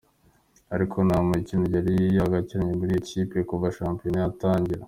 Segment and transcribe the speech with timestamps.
[0.75, 4.79] Ariko nta mukino yari yagakinnye muri iyo kipe kuva shampiyona yatangira.